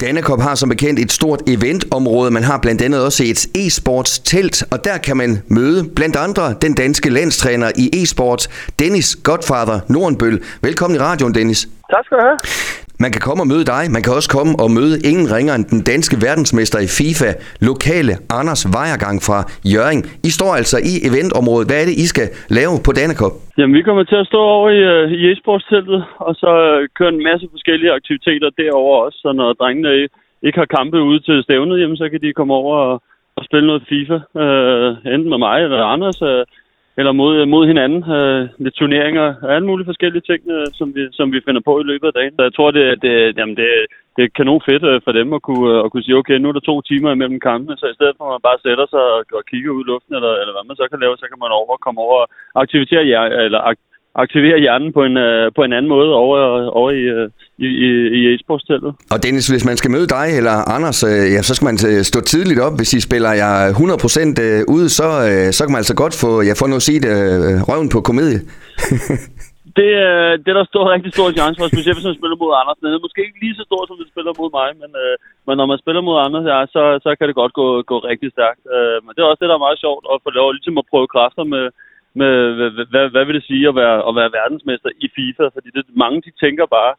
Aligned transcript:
Danakop 0.00 0.40
har 0.40 0.54
som 0.54 0.68
bekendt 0.68 1.00
et 1.00 1.12
stort 1.12 1.42
eventområde. 1.46 2.30
Man 2.30 2.42
har 2.42 2.58
blandt 2.58 2.82
andet 2.82 3.04
også 3.04 3.24
et 3.24 3.46
e-sports 3.58 4.22
telt, 4.24 4.64
og 4.70 4.84
der 4.84 4.98
kan 4.98 5.16
man 5.16 5.42
møde 5.48 5.88
blandt 5.96 6.16
andre 6.16 6.54
den 6.62 6.74
danske 6.74 7.10
landstræner 7.10 7.70
i 7.76 8.02
e-sport, 8.02 8.48
Dennis 8.78 9.16
Godfather 9.16 9.80
Nordenbøl. 9.88 10.42
Velkommen 10.62 10.96
i 10.96 11.02
radioen, 11.02 11.34
Dennis. 11.34 11.68
Tak 11.90 12.04
skal 12.04 12.16
du 12.16 12.22
have. 12.22 12.38
Man 13.04 13.12
kan 13.14 13.22
komme 13.26 13.40
og 13.44 13.50
møde 13.52 13.66
dig. 13.74 13.82
Man 13.96 14.02
kan 14.04 14.12
også 14.18 14.30
komme 14.36 14.52
og 14.62 14.68
møde 14.78 14.96
ingen 15.10 15.26
ringer 15.36 15.52
end 15.58 15.66
den 15.74 15.82
danske 15.92 16.16
verdensmester 16.26 16.78
i 16.86 16.88
FIFA, 16.98 17.30
lokale 17.70 18.12
Anders 18.38 18.62
Vejergang 18.76 19.16
fra 19.26 19.38
Jøring. 19.72 20.00
I 20.28 20.30
står 20.38 20.52
altså 20.60 20.76
i 20.92 20.94
eventområdet. 21.08 21.66
Hvad 21.68 21.78
er 21.80 21.86
det, 21.88 21.96
I 22.04 22.06
skal 22.12 22.28
lave 22.58 22.74
på 22.86 22.90
Dannekop? 22.98 23.34
Jamen, 23.58 23.76
vi 23.78 23.86
kommer 23.86 24.04
til 24.04 24.18
at 24.22 24.30
stå 24.32 24.40
over 24.56 24.68
i, 24.78 24.80
øh, 24.94 25.04
i 25.18 25.20
e-sportsteltet, 25.30 26.00
og 26.26 26.32
så 26.42 26.50
øh, 26.68 26.80
køre 26.98 27.12
en 27.16 27.26
masse 27.30 27.46
forskellige 27.54 27.92
aktiviteter 27.98 28.50
derover 28.62 28.94
også. 29.04 29.18
Så 29.24 29.30
når 29.38 29.58
drengene 29.60 29.90
ikke 30.46 30.58
har 30.62 30.74
kampe 30.78 30.98
ude 31.10 31.20
til 31.28 31.36
stævnet, 31.46 31.80
jamen, 31.80 32.00
så 32.02 32.06
kan 32.08 32.20
de 32.24 32.38
komme 32.38 32.54
over 32.62 32.76
og, 32.88 32.94
og 33.36 33.42
spille 33.48 33.66
noget 33.70 33.82
FIFA. 33.90 34.18
Øh, 34.42 34.90
enten 35.14 35.30
med 35.32 35.40
mig 35.46 35.56
eller 35.64 35.92
Anders. 35.94 36.18
Øh, 36.30 36.42
eller 37.00 37.12
mod, 37.22 37.34
mod 37.54 37.64
hinanden. 37.72 38.00
Øh, 38.16 38.42
lidt 38.64 38.74
turneringer 38.74 39.26
og 39.44 39.50
alle 39.54 39.66
mulige 39.68 39.90
forskellige 39.90 40.26
ting, 40.30 40.42
øh, 40.56 40.66
som, 40.78 40.86
vi, 40.94 41.02
som 41.18 41.26
vi 41.34 41.40
finder 41.46 41.62
på 41.68 41.74
i 41.80 41.88
løbet 41.90 42.06
af 42.10 42.16
dagen. 42.18 42.34
Så 42.36 42.42
jeg 42.48 42.54
tror, 42.54 42.70
det, 42.70 42.84
det, 43.04 43.14
jamen 43.38 43.56
det, 43.60 43.68
det 44.16 44.22
er 44.24 44.36
kanon 44.38 44.62
fedt 44.68 44.84
øh, 44.90 45.00
for 45.04 45.12
dem 45.20 45.28
at 45.38 45.42
kunne, 45.46 45.66
øh, 45.72 45.84
at 45.84 45.90
kunne 45.90 46.04
sige, 46.06 46.20
okay, 46.20 46.36
nu 46.38 46.48
er 46.48 46.56
der 46.56 46.68
to 46.70 46.76
timer 46.90 47.10
imellem 47.12 47.40
kampene, 47.48 47.76
så 47.76 47.86
i 47.90 47.96
stedet 47.98 48.14
for 48.16 48.24
at 48.24 48.34
man 48.34 48.46
bare 48.48 48.62
sætter 48.66 48.86
sig 48.92 49.04
og, 49.14 49.20
og 49.38 49.42
kigger 49.50 49.70
ud 49.76 49.82
i 49.84 49.88
luften, 49.90 50.14
eller, 50.18 50.32
eller 50.40 50.52
hvad 50.54 50.64
man 50.68 50.80
så 50.80 50.86
kan 50.90 51.02
lave, 51.02 51.16
så 51.16 51.26
kan 51.30 51.40
man 51.42 51.52
over 51.60 51.76
komme 51.84 52.00
over 52.06 52.18
og 52.22 52.28
aktivere, 52.62 53.44
eller 53.44 53.60
ak, 53.70 53.78
aktivere 54.14 54.58
hjernen 54.64 54.92
på 54.96 55.02
en, 55.08 55.16
øh, 55.26 55.52
på 55.56 55.62
en 55.64 55.72
anden 55.76 55.92
måde 55.94 56.10
over, 56.24 56.38
over 56.78 56.90
i, 56.90 57.04
øh, 57.16 57.28
i, 57.66 57.68
i, 57.86 57.90
i 58.18 58.20
e-sportsteltet. 58.32 58.92
Og 59.12 59.18
Dennis, 59.24 59.46
hvis 59.52 59.64
man 59.70 59.76
skal 59.80 59.90
møde 59.96 60.08
dig 60.16 60.26
eller 60.38 60.56
Anders, 60.76 60.98
uh, 61.08 61.26
ja, 61.34 61.40
så 61.48 61.52
skal 61.54 61.68
man 61.70 61.76
stå 62.10 62.18
tidligt 62.32 62.60
op. 62.66 62.74
Hvis 62.78 62.92
I 62.98 63.00
spiller 63.08 63.32
jer 63.42 63.54
100% 64.66 64.74
ude, 64.74 64.88
så, 64.98 65.08
uh, 65.28 65.48
så 65.56 65.60
kan 65.62 65.72
man 65.74 65.82
altså 65.84 65.96
godt 66.02 66.14
få, 66.22 66.30
jeg 66.50 66.56
får 66.60 66.66
sige 66.88 67.00
det, 67.06 67.14
uh, 67.36 67.56
røven 67.68 67.88
på 67.94 67.98
komedie. 68.08 68.40
det, 69.78 69.90
uh, 70.06 70.32
det 70.42 70.48
er 70.52 70.58
der 70.60 70.72
stor, 70.72 70.84
rigtig 70.94 71.12
stor 71.16 71.28
chance 71.38 71.56
for, 71.58 71.66
specielt 71.74 71.96
hvis 71.98 72.10
man 72.10 72.20
spiller 72.20 72.38
mod 72.42 72.52
Anders. 72.60 72.78
Den 72.82 72.94
er 72.96 73.06
måske 73.06 73.20
ikke 73.26 73.42
lige 73.44 73.58
så 73.58 73.64
stor, 73.70 73.82
som 73.88 73.96
vi 74.00 74.06
spiller 74.12 74.32
mod 74.40 74.50
mig, 74.58 74.68
men, 74.82 74.90
uh, 75.04 75.14
men 75.46 75.54
når 75.60 75.66
man 75.72 75.78
spiller 75.82 76.02
mod 76.08 76.16
Anders, 76.26 76.46
ja, 76.52 76.58
så, 76.74 76.82
så 77.04 77.10
kan 77.16 77.26
det 77.28 77.40
godt 77.42 77.54
gå, 77.60 77.66
gå 77.90 77.96
rigtig 78.10 78.30
stærkt. 78.36 78.62
Uh, 78.76 78.98
men 79.02 79.10
det 79.12 79.20
er 79.20 79.28
også 79.30 79.42
det, 79.42 79.50
der 79.50 79.58
er 79.58 79.66
meget 79.66 79.82
sjovt, 79.84 80.04
at 80.12 80.22
få 80.24 80.30
lov 80.40 80.48
ligesom 80.56 80.76
at 80.80 80.88
prøve 80.92 81.12
kræfter 81.14 81.44
med, 81.54 81.64
med, 82.20 82.32
hvad, 82.58 82.70
hvad, 82.92 83.04
hvad 83.12 83.24
vil 83.26 83.36
det 83.38 83.48
sige 83.50 83.64
at 83.70 83.76
være, 83.82 83.98
at 84.08 84.12
være 84.18 84.34
verdensmester 84.38 84.90
i 85.04 85.06
FIFA? 85.16 85.44
Fordi 85.54 85.68
det, 85.76 85.82
mange 86.04 86.18
de 86.26 86.32
tænker 86.44 86.66
bare, 86.78 86.92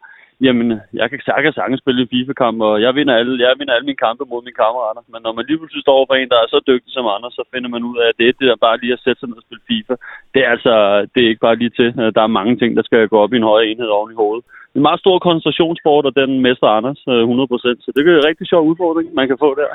jamen, 0.45 0.67
jeg 0.99 1.07
kan, 1.09 1.19
sagtens 1.25 1.45
kan 1.45 1.53
sagtens 1.59 1.81
spille 1.83 2.01
en 2.01 2.11
FIFA-kamp, 2.13 2.57
og 2.67 2.73
jeg 2.85 2.91
vinder, 2.97 3.13
alle, 3.19 3.33
jeg 3.45 3.59
vinder 3.59 3.73
alle 3.73 3.89
mine 3.89 4.03
kampe 4.05 4.23
mod 4.31 4.41
mine 4.43 4.59
kammerater. 4.63 5.01
Men 5.11 5.19
når 5.25 5.33
man 5.37 5.45
lige 5.45 5.59
pludselig 5.59 5.83
står 5.83 5.99
for 6.05 6.15
en, 6.15 6.31
der 6.33 6.39
er 6.41 6.47
så 6.53 6.59
dygtig 6.71 6.91
som 6.93 7.13
andre, 7.15 7.29
så 7.37 7.43
finder 7.53 7.69
man 7.75 7.83
ud 7.89 7.97
af, 8.03 8.07
at 8.09 8.17
det 8.17 8.25
er 8.27 8.37
det 8.39 8.47
der 8.51 8.65
bare 8.67 8.79
lige 8.81 8.95
at 8.97 9.03
sætte 9.03 9.19
sig 9.19 9.29
ned 9.29 9.41
og 9.41 9.45
spille 9.47 9.67
FIFA. 9.69 9.95
Det 10.33 10.39
er 10.45 10.49
altså, 10.55 10.73
det 11.13 11.19
er 11.21 11.29
ikke 11.31 11.47
bare 11.47 11.59
lige 11.61 11.75
til. 11.79 11.89
Øh, 12.01 12.09
der 12.15 12.21
er 12.23 12.37
mange 12.39 12.53
ting, 12.61 12.71
der 12.77 12.83
skal 12.89 13.01
gå 13.13 13.17
op 13.23 13.33
i 13.33 13.37
en 13.37 13.49
højere 13.51 13.67
enhed 13.69 13.89
oven 13.97 14.11
i 14.11 14.21
hovedet. 14.23 14.45
En 14.75 14.85
meget 14.87 14.99
stor 15.03 15.15
koncentrationssport, 15.19 16.05
og 16.09 16.13
den 16.21 16.31
mester 16.45 16.67
Anders 16.77 17.01
øh, 17.13 17.23
100%. 17.23 17.83
Så 17.83 17.89
det 17.93 17.99
er 18.01 18.17
en 18.17 18.29
rigtig 18.29 18.47
sjov 18.47 18.63
udfordring, 18.71 19.07
man 19.19 19.27
kan 19.27 19.41
få 19.45 19.49
der. 19.61 19.71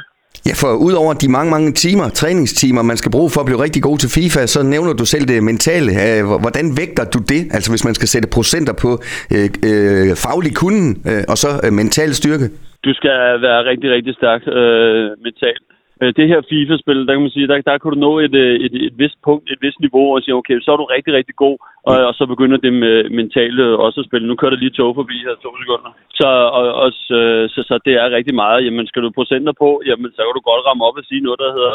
Ja, 0.49 0.53
for 0.63 0.71
udover 0.87 1.13
de 1.23 1.29
mange, 1.37 1.51
mange 1.57 1.73
timer, 1.73 2.07
træningstimer, 2.09 2.83
man 2.83 2.97
skal 2.97 3.11
bruge 3.17 3.31
for 3.35 3.41
at 3.41 3.47
blive 3.47 3.63
rigtig 3.67 3.83
god 3.83 3.99
til 3.99 4.11
FIFA, 4.17 4.47
så 4.55 4.61
nævner 4.63 4.93
du 4.93 5.05
selv 5.05 5.25
det 5.29 5.43
mentale. 5.51 5.91
Øh, 6.05 6.23
hvordan 6.45 6.67
vægter 6.81 7.05
du 7.15 7.19
det? 7.33 7.43
Altså 7.55 7.69
hvis 7.73 7.85
man 7.89 7.95
skal 7.99 8.09
sætte 8.09 8.29
procenter 8.37 8.75
på 8.85 8.91
øh, 9.35 9.49
øh, 9.71 10.11
faglig 10.25 10.53
kunden 10.63 10.89
øh, 11.11 11.23
og 11.33 11.37
så 11.43 11.51
øh, 11.65 11.73
mental 11.81 12.11
styrke? 12.21 12.47
Du 12.87 12.93
skal 12.99 13.19
være 13.47 13.61
rigtig, 13.71 13.89
rigtig 13.97 14.15
stærk 14.21 14.43
øh, 14.61 15.05
mentalt. 15.27 15.66
Øh, 16.03 16.13
det 16.19 16.27
her 16.33 16.41
FIFA-spil, 16.51 17.07
der 17.07 17.13
kan 17.15 17.25
man 17.27 17.37
sige, 17.37 17.49
der, 17.49 17.57
der 17.69 17.79
kan 17.79 17.93
du 17.93 17.99
nå 18.07 18.13
et, 18.27 18.35
øh, 18.45 18.55
et, 18.67 18.75
et 18.87 18.95
vist 19.03 19.19
punkt, 19.27 19.45
et 19.53 19.61
vist 19.65 19.81
niveau, 19.81 20.07
og 20.15 20.23
sige, 20.23 20.35
okay, 20.41 20.57
så 20.61 20.69
er 20.73 20.77
du 20.77 20.85
rigtig, 20.85 21.13
rigtig 21.15 21.37
god, 21.45 21.57
og, 21.89 21.97
og 22.09 22.15
så 22.19 22.25
begynder 22.33 22.59
det 22.65 22.73
med 22.73 22.97
mentale 23.21 23.63
øh, 23.63 23.79
også 23.87 24.01
at 24.01 24.07
spille. 24.09 24.29
Nu 24.29 24.35
kører 24.37 24.53
der 24.55 24.63
lige 24.65 24.79
tog 24.79 24.95
forbi 24.95 25.17
her, 25.27 25.35
to 25.45 25.51
sekunder. 25.63 25.91
Så, 26.21 26.29
og, 26.59 26.67
og, 26.83 26.89
så, 27.09 27.19
så, 27.55 27.61
så 27.69 27.75
det 27.87 27.95
er 28.03 28.17
rigtig 28.19 28.35
meget. 28.43 28.65
Jamen, 28.65 28.87
skal 28.87 29.03
du 29.03 29.11
procenter 29.19 29.53
på, 29.63 29.71
jamen, 29.89 30.11
så 30.15 30.21
kan 30.23 30.37
du 30.39 30.45
godt 30.51 30.67
ramme 30.67 30.85
op 30.89 30.97
og 31.01 31.05
sige 31.05 31.25
noget, 31.27 31.39
der 31.45 31.51
hedder 31.57 31.75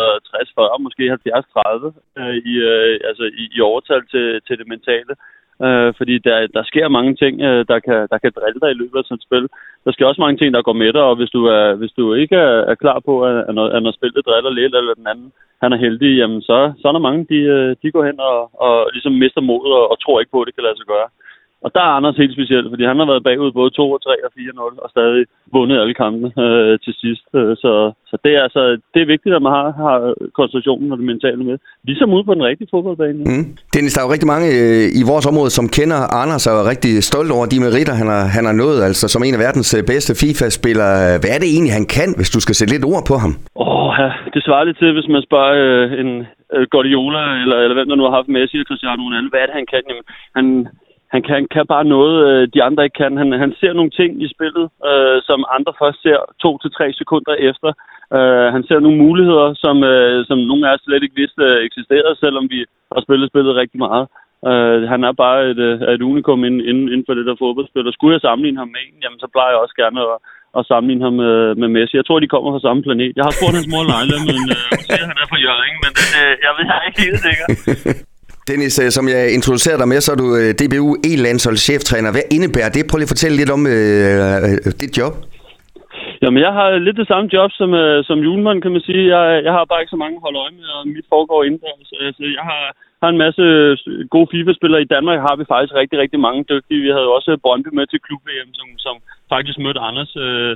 60-40, 0.77 0.85
måske 0.85 1.03
70-30 1.13 2.21
øh, 2.21 2.35
i, 2.51 2.53
øh, 2.71 2.99
altså, 3.09 3.23
i, 3.41 3.43
i 3.55 3.59
overtal 3.69 4.03
til, 4.13 4.25
til 4.47 4.55
det 4.59 4.67
mentale 4.73 5.13
øh, 5.65 5.93
fordi 5.99 6.15
der, 6.27 6.47
der 6.55 6.63
sker 6.63 6.87
mange 6.97 7.13
ting, 7.15 7.33
øh, 7.41 7.65
der, 7.71 7.79
kan, 7.79 7.99
der 8.11 8.17
kan 8.23 8.31
drille 8.37 8.59
dig 8.63 8.71
i 8.71 8.79
løbet 8.81 8.97
af 8.99 9.05
sådan 9.05 9.19
et 9.19 9.27
spil. 9.27 9.45
Der 9.85 9.91
sker 9.91 10.05
også 10.05 10.21
mange 10.21 10.37
ting, 10.37 10.53
der 10.53 10.67
går 10.67 10.77
med 10.83 10.93
dig, 10.93 11.03
og 11.09 11.15
hvis 11.15 11.31
du, 11.37 11.41
er, 11.45 11.73
hvis 11.79 11.93
du 11.99 12.13
ikke 12.13 12.35
er, 12.35 12.55
er 12.71 12.75
klar 12.83 12.99
på, 13.07 13.13
at, 13.29 13.37
at, 13.47 13.53
når, 13.55 13.65
at 13.75 13.83
når 13.83 13.91
spillet 13.91 14.25
driller 14.27 14.49
lidt, 14.59 14.75
eller 14.75 14.93
den 14.93 15.07
anden 15.07 15.31
han 15.63 15.73
er 15.73 15.83
heldig, 15.85 16.11
jamen 16.17 16.41
så, 16.41 16.57
så 16.79 16.83
er 16.87 16.91
der 16.91 17.07
mange, 17.07 17.21
de, 17.31 17.39
øh, 17.55 17.75
de 17.81 17.91
går 17.91 18.03
hen 18.09 18.19
og, 18.19 18.39
og 18.65 18.75
ligesom 18.93 19.13
mister 19.23 19.41
modet 19.49 19.73
og, 19.79 19.85
og 19.91 19.95
tror 19.99 20.19
ikke 20.19 20.33
på, 20.33 20.41
at 20.41 20.47
det 20.47 20.55
kan 20.55 20.67
lade 20.67 20.77
sig 20.77 20.87
gøre. 20.93 21.07
Og 21.65 21.69
der 21.75 21.83
er 21.85 21.95
Anders 21.97 22.17
helt 22.21 22.35
specielt, 22.37 22.67
fordi 22.69 22.83
han 22.91 22.99
har 22.99 23.07
været 23.11 23.27
bagud 23.27 23.51
både 23.59 23.69
2 23.69 23.91
og 23.95 24.01
3 24.03 24.25
og 24.25 24.31
4-0, 24.37 24.83
og 24.83 24.89
stadig 24.95 25.25
vundet 25.55 25.81
alle 25.81 25.95
kampene 26.03 26.29
øh, 26.45 26.73
til 26.85 26.93
sidst. 27.03 27.25
Øh, 27.39 27.53
så, 27.63 27.71
så 28.09 28.15
det, 28.23 28.31
er, 28.37 28.41
altså, 28.47 28.61
det 28.93 28.99
er 29.01 29.13
vigtigt, 29.13 29.35
at 29.35 29.41
man 29.45 29.53
har, 29.57 29.67
har 29.83 29.97
koncentrationen 30.37 30.91
og 30.91 30.97
det 30.97 31.05
mentale 31.11 31.43
med. 31.49 31.57
Ligesom 31.89 32.13
ude 32.15 32.25
på 32.27 32.33
den 32.37 32.47
rigtige 32.49 32.71
fodboldbane. 32.73 33.19
Mm. 33.31 33.45
Dennis, 33.75 33.93
der 33.93 33.99
er 34.01 34.07
jo 34.07 34.13
rigtig 34.15 34.31
mange 34.33 34.47
øh, 34.59 34.85
i 35.01 35.03
vores 35.11 35.25
område, 35.31 35.51
som 35.57 35.65
kender 35.77 35.99
Anders 36.21 36.47
og 36.49 36.55
er 36.61 36.69
rigtig 36.73 36.93
stolt 37.09 37.31
over 37.35 37.45
de 37.53 37.63
meritter, 37.65 37.95
han 38.01 38.09
har, 38.15 38.23
han 38.37 38.45
har 38.49 38.55
nået, 38.63 38.79
altså 38.89 39.05
som 39.13 39.23
en 39.23 39.37
af 39.37 39.41
verdens 39.47 39.71
øh, 39.77 39.81
bedste 39.93 40.11
FIFA-spillere. 40.21 40.95
Hvad 41.21 41.31
er 41.35 41.39
det 41.41 41.49
egentlig, 41.51 41.73
han 41.79 41.87
kan, 41.97 42.09
hvis 42.19 42.33
du 42.35 42.39
skal 42.45 42.55
sætte 42.55 42.73
lidt 42.73 42.89
ord 42.93 43.03
på 43.11 43.15
ham? 43.23 43.33
Åh, 43.63 43.67
oh, 43.67 43.89
ja, 44.01 44.09
det 44.33 44.41
svarer 44.43 44.63
lidt 44.67 44.79
til, 44.81 44.91
hvis 44.97 45.09
man 45.15 45.23
spørger 45.29 45.53
øh, 45.65 45.85
en 46.01 46.11
øh, 46.55 46.63
Guardiola, 46.73 47.23
eller, 47.43 47.57
eller 47.63 47.75
hvem 47.77 47.89
der 47.89 47.97
nu 47.97 48.05
har 48.07 48.17
haft 48.19 48.33
Messi 48.35 48.55
eller 48.55 48.69
Cristiano 48.69 49.01
Ronaldo, 49.03 49.29
hvad 49.31 49.41
er 49.41 49.47
det, 49.47 49.59
han 49.59 49.69
kan? 49.73 49.83
Jamen, 49.89 50.05
han, 50.37 50.45
han 51.13 51.21
kan, 51.27 51.39
kan 51.55 51.65
bare 51.73 51.85
noget, 51.95 52.15
øh, 52.27 52.47
de 52.53 52.63
andre 52.67 52.83
ikke 52.83 52.99
kan. 53.03 53.13
Han, 53.21 53.29
han 53.43 53.53
ser 53.61 53.73
nogle 53.73 53.91
ting 53.99 54.11
i 54.25 54.27
spillet, 54.35 54.65
øh, 54.89 55.17
som 55.29 55.39
andre 55.55 55.73
først 55.81 55.99
ser 56.05 56.19
to 56.43 56.51
til 56.61 56.71
tre 56.77 56.87
sekunder 57.01 57.35
efter. 57.49 57.69
Øh, 58.17 58.47
han 58.55 58.63
ser 58.67 58.79
nogle 58.79 59.03
muligheder, 59.05 59.47
som, 59.63 59.75
øh, 59.91 60.25
som 60.29 60.37
nogle 60.49 60.63
af 60.67 60.73
os 60.73 60.83
slet 60.85 61.03
ikke 61.03 61.19
vidste 61.21 61.43
øh, 61.49 61.65
eksisterede, 61.67 62.15
selvom 62.23 62.45
vi 62.53 62.59
har 62.93 63.01
spillet 63.05 63.27
spillet 63.31 63.59
rigtig 63.61 63.79
meget. 63.87 64.05
Øh, 64.49 64.77
han 64.93 65.01
er 65.09 65.13
bare 65.23 65.39
et, 65.51 65.59
øh, 65.69 65.75
et 65.95 66.01
unikum 66.11 66.39
inden, 66.47 66.87
inden 66.91 67.05
for 67.07 67.13
det 67.15 67.25
der 67.25 67.41
fodboldspil. 67.43 67.87
Og 67.89 67.93
skulle 67.93 68.13
jeg 68.15 68.25
sammenligne 68.27 68.61
ham 68.61 68.71
med 68.75 68.81
en, 68.87 68.97
jamen, 69.03 69.19
så 69.23 69.27
plejer 69.33 69.51
jeg 69.53 69.63
også 69.63 69.75
gerne 69.81 69.99
at, 70.07 70.17
at 70.57 70.67
sammenligne 70.71 71.03
ham 71.07 71.15
med, 71.23 71.35
med 71.61 71.67
Messi. 71.75 71.95
Jeg 71.99 72.05
tror, 72.05 72.19
de 72.19 72.33
kommer 72.33 72.49
fra 72.51 72.65
samme 72.67 72.81
planet. 72.85 73.13
Jeg 73.17 73.25
har 73.27 73.33
spurgt 73.37 73.57
hans 73.57 73.71
mor 73.73 73.83
Leila, 73.91 74.17
men 74.27 74.41
øh, 74.55 74.57
siger, 74.85 75.05
han 75.11 75.21
er 75.23 75.27
fra 75.31 75.39
Jørgen, 75.45 75.77
men 75.85 75.93
øh, 76.21 76.33
jeg 76.45 76.51
ved 76.55 76.65
jeg 76.69 76.77
er 76.79 76.85
ikke 76.89 77.01
helt 77.05 77.21
sikker. 77.27 77.47
Dennis, 78.51 78.75
øh, 78.83 78.89
som 78.97 79.05
jeg 79.13 79.21
introducerer 79.37 79.77
dig 79.81 79.87
med, 79.91 79.99
så 80.01 80.09
er 80.15 80.19
du 80.23 80.27
øh, 80.39 80.49
DBU 80.59 80.89
E-landshold 81.09 81.57
cheftræner. 81.67 82.09
Hvad 82.15 82.25
indebærer 82.35 82.71
det? 82.75 82.83
Prøv 82.87 82.97
lige 82.97 83.09
at 83.09 83.15
fortælle 83.15 83.37
lidt 83.41 83.51
om 83.57 83.61
øh, 83.75 84.41
dit 84.81 84.93
job. 84.99 85.13
Jamen, 86.23 86.39
jeg 86.45 86.53
har 86.57 86.67
lidt 86.87 86.97
det 87.01 87.07
samme 87.11 87.27
job 87.35 87.49
som, 87.59 87.69
øh, 87.83 87.97
som 88.09 88.17
julemand, 88.27 88.59
kan 88.61 88.73
man 88.75 88.83
sige. 88.87 89.03
Jeg, 89.15 89.23
jeg 89.45 89.53
har 89.57 89.65
bare 89.65 89.81
ikke 89.81 89.95
så 89.95 90.01
mange 90.03 90.15
at 90.17 90.25
holde 90.25 90.41
øje 90.43 90.55
med, 90.59 90.67
og 90.77 90.81
mit 90.95 91.07
foregår 91.13 91.39
indendørs. 91.47 91.89
Altså, 92.07 92.23
jeg 92.37 92.45
har, 92.51 92.63
har 93.01 93.09
en 93.11 93.21
masse 93.25 93.43
gode 94.13 94.27
FIFA-spillere. 94.31 94.85
I 94.85 94.93
Danmark 94.95 95.19
har 95.27 95.35
vi 95.39 95.51
faktisk 95.53 95.73
rigtig, 95.81 95.97
rigtig 96.03 96.19
mange 96.27 96.41
dygtige. 96.51 96.83
Vi 96.85 96.91
havde 96.95 97.15
også 97.17 97.31
Brøndby 97.43 97.69
med 97.77 97.85
til 97.87 97.99
klub 98.05 98.21
VM, 98.29 98.51
som, 98.59 98.67
som 98.85 98.95
faktisk 99.33 99.57
mødte 99.65 99.85
Anders 99.87 100.11
øh, 100.25 100.53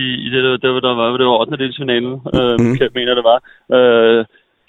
i, 0.00 0.02
i 0.26 0.28
det, 0.34 0.40
der, 0.44 0.56
der, 0.62 0.70
der 0.86 0.94
var, 1.00 1.06
det 1.20 1.26
var 1.26 1.40
8. 1.40 1.56
delsfinalen, 1.64 2.14
øh, 2.38 2.56
mm. 2.60 2.74
jeg 2.80 2.90
mener 2.98 3.14
det 3.18 3.24
var. 3.32 3.38
Øh, 3.76 4.20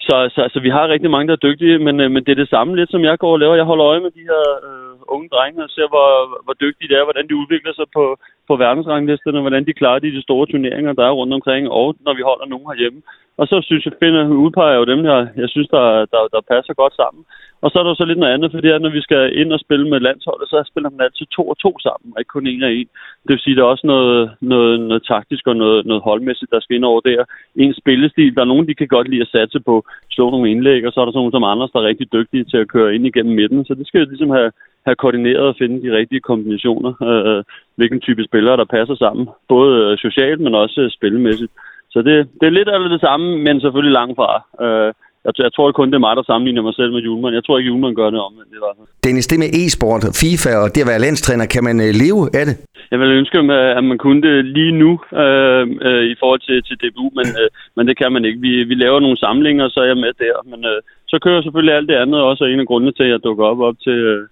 så, 0.06 0.16
så 0.34 0.40
altså, 0.46 0.60
vi 0.60 0.70
har 0.76 0.88
rigtig 0.88 1.10
mange, 1.10 1.28
der 1.28 1.36
er 1.36 1.46
dygtige, 1.48 1.78
men, 1.78 2.00
øh, 2.00 2.10
men 2.10 2.24
det 2.24 2.32
er 2.32 2.42
det 2.42 2.54
samme 2.54 2.76
lidt, 2.76 2.90
som 2.90 3.04
jeg 3.04 3.18
går 3.18 3.32
og 3.32 3.40
laver. 3.40 3.54
Jeg 3.54 3.70
holder 3.70 3.86
øje 3.86 4.00
med 4.00 4.10
de 4.18 4.28
her 4.30 4.44
øh, 4.68 4.96
unge 5.14 5.28
drenge 5.34 5.64
og 5.64 5.70
ser, 5.70 5.88
hvor, 5.94 6.08
hvor 6.44 6.54
dygtige 6.64 6.88
de 6.88 6.94
er, 7.00 7.04
hvordan 7.08 7.28
de 7.28 7.36
udvikler 7.42 7.72
sig 7.74 7.86
på, 7.96 8.04
på 8.48 8.56
verdensranglisterne, 8.56 9.40
hvordan 9.40 9.66
de 9.66 9.78
klarer 9.80 9.98
de, 9.98 10.16
de 10.16 10.22
store 10.22 10.46
turneringer, 10.46 10.92
der 10.92 11.04
er 11.06 11.18
rundt 11.20 11.34
omkring, 11.38 11.64
og 11.78 11.86
når 12.06 12.14
vi 12.14 12.22
holder 12.30 12.46
nogen 12.46 12.66
herhjemme. 12.70 13.00
Og 13.40 13.46
så 13.50 13.56
synes 13.68 13.84
jeg, 13.84 13.92
finder 14.02 14.22
udpeger 14.44 14.76
jo 14.80 14.84
dem, 14.92 15.00
jeg, 15.10 15.20
jeg 15.42 15.48
synes, 15.48 15.68
der, 15.76 15.84
der, 16.12 16.22
der 16.34 16.48
passer 16.52 16.74
godt 16.82 16.94
sammen. 17.02 17.22
Og 17.62 17.68
så 17.70 17.76
er 17.78 17.84
der 17.84 17.94
så 17.94 18.04
lidt 18.04 18.18
noget 18.18 18.34
andet, 18.34 18.50
fordi 18.54 18.68
når 18.78 18.92
vi 18.96 19.02
skal 19.06 19.38
ind 19.40 19.52
og 19.52 19.60
spille 19.60 19.86
med 19.90 20.00
landsholdet, 20.00 20.48
så 20.48 20.56
spiller 20.70 20.90
man 20.90 21.00
altid 21.06 21.26
to 21.26 21.42
og 21.52 21.58
to 21.58 21.72
sammen, 21.86 22.08
og 22.12 22.18
ikke 22.20 22.34
kun 22.36 22.46
en 22.46 22.62
og 22.62 22.72
en. 22.78 22.88
Det 23.24 23.32
vil 23.32 23.44
sige, 23.44 23.54
at 23.54 23.58
der 23.58 23.64
er 23.64 23.74
også 23.74 23.86
noget, 23.86 24.30
noget, 24.40 24.80
noget 24.80 25.02
taktisk 25.12 25.46
og 25.46 25.56
noget, 25.56 25.86
noget 25.86 26.02
holdmæssigt, 26.08 26.50
der 26.50 26.60
skal 26.60 26.76
ind 26.76 26.90
over 26.90 27.00
der. 27.00 27.24
En 27.56 27.74
spillestil, 27.80 28.34
der 28.34 28.42
er 28.42 28.52
nogen, 28.52 28.68
de 28.68 28.74
kan 28.74 28.88
godt 28.88 29.08
lide 29.08 29.26
at 29.26 29.32
satse 29.34 29.60
på, 29.68 29.74
slå 30.10 30.30
nogle 30.30 30.50
indlæg, 30.50 30.86
og 30.86 30.92
så 30.92 31.00
er 31.00 31.04
der 31.04 31.12
sådan 31.12 31.20
nogle 31.22 31.36
som 31.36 31.50
Anders, 31.52 31.70
der 31.70 31.78
er 31.80 31.90
rigtig 31.90 32.12
dygtige 32.12 32.44
til 32.44 32.58
at 32.62 32.68
køre 32.74 32.94
ind 32.94 33.06
igennem 33.06 33.34
midten. 33.40 33.64
Så 33.64 33.74
det 33.74 33.86
skal 33.86 34.00
jo 34.00 34.06
ligesom 34.08 34.30
have, 34.30 34.50
have 34.86 34.96
koordineret 35.02 35.46
og 35.52 35.58
finde 35.58 35.82
de 35.84 35.96
rigtige 35.98 36.26
kombinationer, 36.30 36.92
øh, 37.10 37.22
øh 37.30 37.42
hvilken 37.78 38.00
type 38.00 38.22
spillere, 38.24 38.56
der 38.56 38.74
passer 38.76 38.96
sammen. 39.04 39.28
Både 39.48 39.70
øh, 39.84 39.98
socialt, 39.98 40.40
men 40.40 40.54
også 40.54 40.80
øh, 40.80 40.90
spillemæssigt. 40.90 41.52
Så 41.92 41.98
det, 42.06 42.16
det 42.40 42.46
er 42.46 42.56
lidt 42.58 42.68
af 42.68 42.88
det 42.94 43.00
samme, 43.00 43.26
men 43.46 43.60
selvfølgelig 43.60 43.92
langt 44.00 44.16
fra. 44.20 44.30
Øh, 44.64 44.92
jeg, 45.24 45.32
jeg 45.38 45.52
tror 45.52 45.72
kun, 45.72 45.88
det 45.90 45.98
er 45.98 46.06
mig, 46.08 46.16
der 46.16 46.22
sammenligner 46.22 46.62
mig 46.62 46.74
selv 46.74 46.92
med 46.92 47.02
Julemand. 47.06 47.34
Jeg 47.34 47.44
tror 47.44 47.58
ikke, 47.58 47.68
Julemand 47.70 47.96
gør 47.96 48.10
det 48.10 48.20
omvendt 48.28 48.52
i 48.58 48.62
hvert 48.62 48.76
fald. 48.78 48.88
Dennis, 49.06 49.26
det 49.26 49.38
med 49.38 49.50
e-sport, 49.60 50.02
FIFA 50.20 50.52
og 50.62 50.68
det 50.74 50.80
at 50.84 50.90
være 50.92 51.04
landstræner, 51.06 51.46
kan 51.54 51.64
man 51.68 51.76
øh, 51.86 51.92
leve 52.02 52.20
af 52.40 52.44
det? 52.48 52.56
Jeg 52.92 52.98
vil 53.00 53.18
ønske, 53.20 53.38
at 53.78 53.84
man 53.90 53.98
kunne 53.98 54.22
det 54.28 54.44
lige 54.44 54.74
nu 54.82 54.90
øh, 55.22 55.64
øh, 55.88 56.04
i 56.12 56.14
forhold 56.20 56.40
til, 56.48 56.56
til 56.66 56.76
DBU, 56.82 57.06
men, 57.18 57.26
øh, 57.40 57.48
men 57.76 57.88
det 57.88 57.94
kan 58.00 58.12
man 58.12 58.24
ikke. 58.24 58.40
Vi, 58.46 58.52
vi 58.70 58.74
laver 58.74 59.00
nogle 59.00 59.18
samlinger, 59.26 59.68
så 59.68 59.80
er 59.80 59.88
jeg 59.92 59.96
med 60.04 60.12
der. 60.24 60.36
Men 60.50 60.60
øh, 60.70 60.80
så 61.08 61.18
kører 61.24 61.42
selvfølgelig 61.42 61.74
alt 61.74 61.88
det 61.88 62.02
andet 62.02 62.20
også, 62.20 62.44
og 62.44 62.50
en 62.50 62.60
af 62.60 62.66
grundene 62.66 62.92
til, 62.92 63.02
at 63.02 63.10
jeg 63.10 63.24
dukker 63.24 63.44
op 63.44 63.60
op 63.68 63.76
til, 63.86 63.98
øh, 64.10 64.22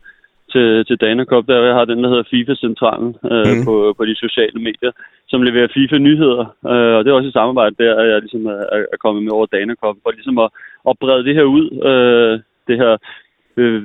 til, 0.52 0.84
til 0.88 0.96
Dana 0.96 1.24
Cup, 1.24 1.44
der 1.48 1.66
jeg 1.68 1.74
har 1.74 1.84
den, 1.84 2.02
der 2.02 2.08
hedder 2.08 2.30
FIFA-centralen 2.30 3.10
øh, 3.32 3.52
mm. 3.54 3.64
på, 3.66 3.74
på 3.98 4.02
de 4.04 4.16
sociale 4.24 4.60
medier, 4.68 4.92
som 5.30 5.42
leverer 5.42 5.74
FIFA-nyheder. 5.74 6.44
Øh, 6.72 6.94
og 6.96 7.00
det 7.00 7.08
er 7.10 7.18
også 7.18 7.30
et 7.30 7.38
samarbejde 7.40 7.74
der, 7.82 7.92
at 8.00 8.08
jeg 8.12 8.20
ligesom 8.20 8.46
er, 8.46 8.64
er 8.94 8.98
kommet 9.04 9.22
med 9.22 9.32
over 9.32 9.46
Dana 9.46 9.74
Cup, 9.74 9.96
for 10.02 10.10
ligesom 10.10 10.38
at, 10.38 10.50
at 10.90 10.98
brede 11.02 11.24
det 11.24 11.34
her 11.34 11.46
ud, 11.58 11.66
øh, 11.90 12.34
det 12.68 12.76
her 12.82 12.92
øh, 13.56 13.82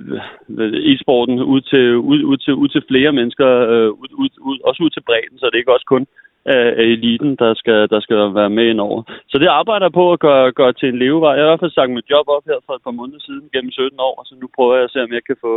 e-sporten 0.91 1.37
ud 1.53 1.61
til, 1.71 1.85
ud, 2.11 2.19
ud, 2.31 2.37
til, 2.37 2.53
ud 2.53 2.67
til 2.67 2.83
flere 2.89 3.11
mennesker, 3.19 3.49
øh, 3.73 3.89
ud, 4.01 4.11
ud, 4.21 4.29
ud, 4.49 4.57
også 4.67 4.83
ud 4.83 4.89
til 4.89 5.03
bredden, 5.07 5.37
så 5.37 5.45
det 5.45 5.55
er 5.55 5.63
ikke 5.63 5.77
også 5.77 5.89
kun 5.93 6.05
af 6.45 6.83
eliten, 6.93 7.35
der 7.43 7.51
skal, 7.61 7.79
der 7.93 7.99
skal 8.05 8.17
være 8.39 8.49
med 8.57 8.65
ind 8.71 8.79
over. 8.79 8.99
Så 9.31 9.37
det 9.37 9.47
arbejder 9.47 9.85
jeg 9.85 9.93
på 10.01 10.05
at 10.13 10.19
gøre, 10.19 10.51
gøre 10.51 10.73
til 10.73 10.89
en 10.89 10.99
levevej. 10.99 11.33
Jeg 11.33 11.41
har 11.41 11.49
i 11.49 11.51
hvert 11.51 11.63
fald 11.63 11.77
sagt 11.77 11.91
mit 11.91 12.09
job 12.13 12.25
op 12.35 12.45
her 12.49 12.59
for 12.65 12.73
et 12.75 12.85
par 12.87 12.97
måneder 12.99 13.19
siden, 13.27 13.45
gennem 13.53 13.71
17 13.71 13.99
år, 13.99 14.15
så 14.25 14.33
nu 14.41 14.47
prøver 14.55 14.75
jeg 14.75 14.83
at 14.83 14.91
se, 14.93 14.99
om 15.03 15.13
jeg 15.17 15.23
kan 15.29 15.37
få, 15.45 15.53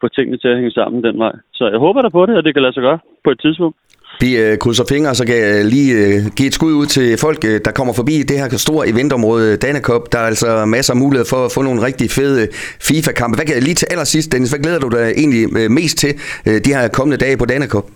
få 0.00 0.06
tingene 0.08 0.38
til 0.38 0.48
at 0.48 0.56
hænge 0.58 0.70
sammen 0.78 1.04
den 1.06 1.18
vej. 1.24 1.34
Så 1.58 1.64
jeg 1.72 1.78
håber 1.78 2.02
der 2.02 2.12
på 2.18 2.26
det, 2.26 2.34
og 2.36 2.44
det 2.44 2.54
kan 2.54 2.62
lade 2.62 2.74
sig 2.74 2.82
gøre 2.82 2.98
på 3.24 3.30
et 3.30 3.40
tidspunkt. 3.40 3.76
Vi 4.20 4.30
øh, 4.38 4.58
krydser 4.58 4.84
fingre, 4.88 5.14
så 5.14 5.26
kan 5.26 5.36
jeg 5.36 5.64
lige 5.64 5.92
øh, 6.00 6.14
give 6.36 6.46
et 6.46 6.54
skud 6.54 6.72
ud 6.72 6.86
til 6.86 7.18
folk, 7.18 7.44
øh, 7.44 7.60
der 7.64 7.72
kommer 7.78 7.94
forbi 7.94 8.22
det 8.28 8.38
her 8.38 8.48
store 8.56 8.88
eventområde, 8.88 9.56
Danakop. 9.56 10.12
Der 10.12 10.18
er 10.18 10.28
altså 10.32 10.64
masser 10.66 10.92
af 10.94 11.00
mulighed 11.00 11.26
for 11.30 11.44
at 11.46 11.52
få 11.54 11.62
nogle 11.62 11.82
rigtig 11.86 12.10
fede 12.10 12.42
øh, 12.42 12.48
FIFA-kampe. 12.88 13.36
Hvad 13.36 13.46
kan 13.46 13.54
jeg 13.54 13.62
lige 13.62 13.74
til 13.74 13.88
allersidst, 13.90 14.32
Dennis, 14.32 14.50
hvad 14.50 14.60
glæder 14.60 14.78
du 14.78 14.88
dig 14.88 15.12
egentlig 15.16 15.42
øh, 15.58 15.70
mest 15.70 15.98
til 15.98 16.12
øh, 16.48 16.58
de 16.64 16.70
her 16.74 16.88
kommende 16.88 17.24
dage 17.24 17.36
på 17.36 17.44
Danakop? 17.44 17.86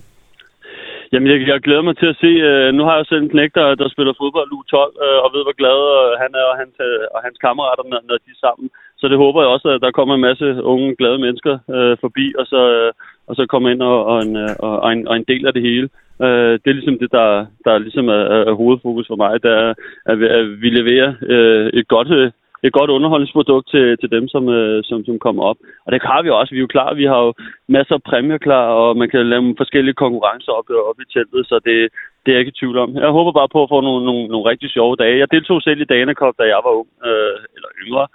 Jamen, 1.12 1.28
jeg, 1.32 1.38
jeg 1.48 1.60
glæder 1.66 1.84
mig 1.88 1.96
til 1.98 2.08
at 2.12 2.20
se. 2.24 2.30
Øh, 2.48 2.68
nu 2.74 2.82
har 2.84 2.96
jeg 2.96 3.06
selv 3.06 3.22
en 3.22 3.34
knæk, 3.34 3.50
der, 3.54 3.66
der 3.80 3.88
spiller 3.88 4.14
fodbold 4.20 4.50
U12, 4.58 4.76
øh, 5.04 5.18
og 5.24 5.28
ved, 5.34 5.42
hvor 5.44 5.56
glad 5.60 5.78
øh, 5.96 6.10
han 6.22 6.30
er 6.40 6.46
og 6.52 6.56
hans, 6.62 6.74
øh, 6.88 7.04
og 7.14 7.20
hans 7.26 7.38
kammerater, 7.44 7.84
når, 7.90 8.00
når 8.08 8.16
de 8.24 8.30
er 8.34 8.44
sammen. 8.46 8.66
Så 9.00 9.04
det 9.08 9.18
håber 9.24 9.40
jeg 9.40 9.50
også, 9.54 9.68
at 9.68 9.82
der 9.84 9.96
kommer 9.98 10.14
en 10.14 10.26
masse 10.28 10.46
unge, 10.72 10.96
glade 11.00 11.18
mennesker 11.26 11.54
øh, 11.76 11.96
forbi, 12.04 12.26
og 12.40 12.44
så, 12.52 12.60
øh, 12.76 12.92
og 13.28 13.32
så 13.36 13.42
kommer 13.52 13.68
ind 13.70 13.82
og, 13.82 13.98
og, 14.12 14.18
en, 14.24 14.36
øh, 14.44 14.54
og, 14.66 14.74
og, 14.84 14.92
en, 14.92 15.08
og 15.08 15.14
en 15.16 15.28
del 15.32 15.46
af 15.46 15.52
det 15.52 15.62
hele. 15.68 15.88
Øh, 16.24 16.52
det 16.60 16.68
er 16.70 16.78
ligesom 16.78 16.98
det, 17.02 17.10
der, 17.18 17.28
der 17.66 17.84
ligesom 17.86 18.06
er, 18.08 18.22
er 18.50 18.54
hovedfokus 18.60 19.06
for 19.08 19.18
mig, 19.22 19.42
det 19.42 19.50
er, 19.62 19.74
at 20.10 20.20
vi, 20.20 20.26
at 20.38 20.44
vi 20.62 20.68
leverer 20.78 21.10
øh, 21.34 21.66
et 21.78 21.88
godt 21.88 22.10
øh, 22.10 22.30
et 22.66 22.72
godt 22.78 22.90
underholdningsprodukt 22.90 23.66
til, 23.70 23.86
til 24.00 24.10
dem, 24.16 24.24
som, 24.28 24.48
øh, 24.48 24.84
som, 24.84 25.04
som 25.04 25.18
kommer 25.18 25.42
op. 25.50 25.58
Og 25.84 25.92
det 25.92 26.02
har 26.02 26.22
vi 26.22 26.30
også. 26.30 26.50
Vi 26.54 26.58
er 26.58 26.66
jo 26.66 26.74
klar. 26.74 26.94
Vi 26.94 27.04
har 27.12 27.20
jo 27.26 27.32
masser 27.68 27.94
af 27.94 28.02
præmier 28.02 28.38
klar, 28.38 28.66
og 28.80 28.96
man 28.96 29.08
kan 29.10 29.30
lave 29.30 29.54
forskellige 29.62 30.00
konkurrencer 30.04 30.52
op, 30.52 30.68
op 30.90 30.98
i 31.00 31.06
teltet, 31.12 31.46
så 31.50 31.56
det, 31.66 31.76
det 32.22 32.28
er 32.28 32.36
jeg 32.36 32.42
ikke 32.42 32.54
i 32.54 32.60
tvivl 32.60 32.78
om. 32.78 32.90
Jeg 33.04 33.16
håber 33.18 33.32
bare 33.32 33.52
på 33.54 33.62
at 33.62 33.70
få 33.72 33.80
nogle, 33.80 34.04
nogle, 34.08 34.24
nogle 34.32 34.50
rigtig 34.50 34.70
sjove 34.70 34.96
dage. 34.96 35.18
Jeg 35.22 35.32
deltog 35.34 35.62
selv 35.62 35.80
i 35.80 35.90
Dana 35.92 36.12
Cup, 36.20 36.34
da 36.38 36.44
jeg 36.52 36.60
var 36.66 36.72
ung, 36.80 36.88
øh, 37.08 37.36
eller 37.56 37.70
yngre. 37.84 38.06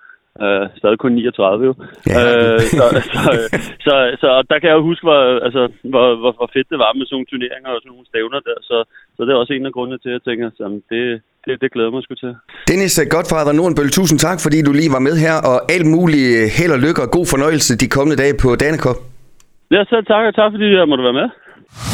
Uh, 0.46 0.66
stadig 0.80 0.98
kun 1.00 1.12
39 1.12 1.66
jo. 1.66 1.74
Ja. 2.12 2.20
Uh, 2.54 2.60
så, 2.80 2.86
så, 3.16 3.32
så, 3.86 3.94
så, 4.22 4.30
der 4.50 4.60
kan 4.60 4.70
jeg 4.70 4.78
jo 4.80 4.88
huske, 4.90 5.04
hvor, 5.08 5.22
altså, 5.48 5.62
hvor, 5.94 6.06
hvor, 6.22 6.32
hvor 6.38 6.50
fedt 6.54 6.70
det 6.72 6.80
var 6.84 6.92
med 6.94 7.06
sådan 7.06 7.16
nogle 7.16 7.32
turneringer 7.32 7.70
og 7.72 7.80
sådan 7.82 7.92
nogle 7.94 8.10
stævner 8.12 8.40
der. 8.50 8.58
Så, 8.70 8.78
så 9.16 9.20
det 9.24 9.32
er 9.32 9.42
også 9.42 9.54
en 9.54 9.66
af 9.66 9.74
grundene 9.74 9.98
til, 9.98 10.10
at 10.10 10.18
jeg 10.18 10.24
tænker, 10.28 10.48
at 10.48 10.72
det, 10.92 11.22
det, 11.48 11.56
det 11.64 11.70
glæder 11.74 11.92
mig 11.96 12.02
sgu 12.04 12.14
til. 12.24 12.32
Dennis 12.72 12.94
uh, 13.02 13.06
Godfather 13.14 13.54
Nordenbøl, 13.60 13.90
tusind 14.00 14.20
tak, 14.28 14.38
fordi 14.46 14.58
du 14.68 14.72
lige 14.80 14.92
var 14.98 15.04
med 15.08 15.16
her, 15.26 15.36
og 15.50 15.56
alt 15.76 15.88
muligt 15.96 16.30
held 16.58 16.72
og 16.78 16.80
lykke 16.86 17.00
og 17.06 17.10
god 17.18 17.26
fornøjelse 17.34 17.72
de 17.82 17.88
kommende 17.96 18.18
dage 18.24 18.36
på 18.44 18.48
Danekop. 18.64 19.00
Ja, 19.76 19.82
selv 19.92 20.06
tak, 20.12 20.24
og 20.30 20.34
tak 20.40 20.50
fordi 20.54 20.68
jeg 20.80 20.88
måtte 20.92 21.04
være 21.08 21.18
med. 21.22 21.28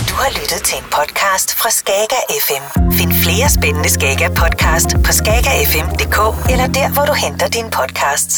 Du 0.09 0.13
har 0.23 0.31
lyttet 0.39 0.61
til 0.69 0.75
en 0.81 0.87
podcast 0.97 1.49
fra 1.59 1.69
Skager 1.79 2.23
FM. 2.45 2.65
Find 2.99 3.13
flere 3.23 3.47
spændende 3.57 3.89
Skager 3.97 4.29
podcast 4.41 4.89
på 5.05 5.11
skagerfm.dk 5.19 6.17
eller 6.53 6.67
der, 6.77 6.87
hvor 6.95 7.05
du 7.09 7.15
henter 7.23 7.47
dine 7.57 7.71
podcasts. 7.79 8.35